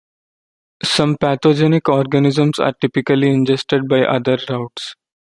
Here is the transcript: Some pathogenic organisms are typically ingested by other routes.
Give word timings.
Some 0.83 1.15
pathogenic 1.15 1.87
organisms 1.87 2.57
are 2.57 2.73
typically 2.81 3.29
ingested 3.29 3.87
by 3.87 4.01
other 4.01 4.39
routes. 4.49 4.95